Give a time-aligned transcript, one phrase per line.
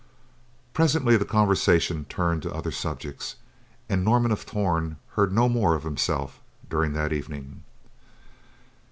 [0.73, 3.35] '"Presently the conversation turned to other subjects
[3.87, 7.63] and Norman of Torn heard no more of himself during that evening.